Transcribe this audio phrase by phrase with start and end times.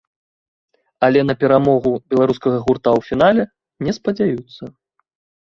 [1.07, 3.43] Але на перамогу беларускага гурта ў фінале
[3.87, 4.63] не спадзяюцца.